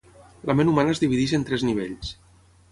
la 0.49 0.55
ment 0.59 0.71
humana 0.71 0.95
es 0.95 1.03
divideix 1.03 1.37
en 1.39 1.47
tres 1.53 1.69
nivells 1.71 2.13